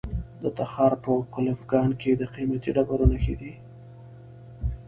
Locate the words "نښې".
3.11-3.35